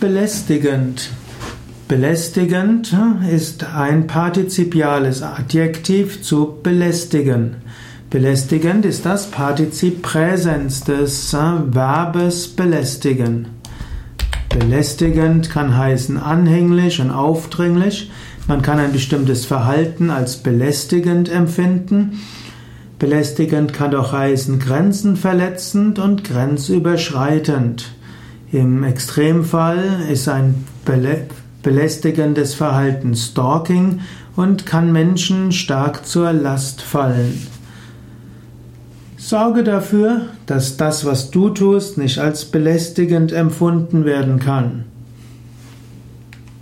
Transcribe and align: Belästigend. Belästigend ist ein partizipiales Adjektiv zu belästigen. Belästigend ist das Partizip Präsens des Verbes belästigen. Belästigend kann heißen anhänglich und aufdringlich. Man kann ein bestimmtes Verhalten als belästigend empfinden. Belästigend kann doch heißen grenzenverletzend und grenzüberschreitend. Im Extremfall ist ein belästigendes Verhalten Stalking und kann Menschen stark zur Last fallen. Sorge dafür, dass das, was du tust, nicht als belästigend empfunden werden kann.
Belästigend. 0.00 1.10
Belästigend 1.86 2.96
ist 3.30 3.64
ein 3.64 4.06
partizipiales 4.06 5.22
Adjektiv 5.22 6.22
zu 6.22 6.56
belästigen. 6.62 7.56
Belästigend 8.08 8.86
ist 8.86 9.04
das 9.04 9.30
Partizip 9.30 10.00
Präsens 10.00 10.84
des 10.84 11.34
Verbes 11.34 12.48
belästigen. 12.48 13.48
Belästigend 14.48 15.50
kann 15.50 15.76
heißen 15.76 16.16
anhänglich 16.16 16.98
und 17.02 17.10
aufdringlich. 17.10 18.10
Man 18.48 18.62
kann 18.62 18.78
ein 18.78 18.92
bestimmtes 18.92 19.44
Verhalten 19.44 20.08
als 20.08 20.38
belästigend 20.38 21.28
empfinden. 21.28 22.20
Belästigend 22.98 23.74
kann 23.74 23.90
doch 23.90 24.12
heißen 24.14 24.60
grenzenverletzend 24.60 25.98
und 25.98 26.24
grenzüberschreitend. 26.24 27.92
Im 28.52 28.82
Extremfall 28.82 30.06
ist 30.10 30.28
ein 30.28 30.66
belästigendes 31.62 32.54
Verhalten 32.54 33.14
Stalking 33.14 34.00
und 34.34 34.66
kann 34.66 34.90
Menschen 34.90 35.52
stark 35.52 36.04
zur 36.04 36.32
Last 36.32 36.82
fallen. 36.82 37.46
Sorge 39.16 39.62
dafür, 39.62 40.22
dass 40.46 40.76
das, 40.76 41.04
was 41.04 41.30
du 41.30 41.50
tust, 41.50 41.96
nicht 41.96 42.18
als 42.18 42.46
belästigend 42.46 43.32
empfunden 43.32 44.04
werden 44.04 44.40
kann. 44.40 44.86